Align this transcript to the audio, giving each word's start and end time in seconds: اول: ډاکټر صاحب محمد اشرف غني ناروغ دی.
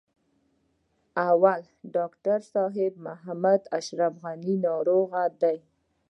اول: 1.29 1.61
ډاکټر 1.95 2.39
صاحب 2.53 2.93
محمد 3.07 3.61
اشرف 3.79 4.13
غني 4.23 4.55
ناروغ 4.65 5.09
دی. 5.41 5.57